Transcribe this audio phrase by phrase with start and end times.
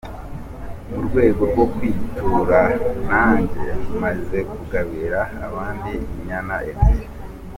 [0.89, 2.59] Mu rwego rwo kwitura
[3.09, 3.65] nanjye
[4.01, 7.05] maze kugabira abandi inyana ebyiri.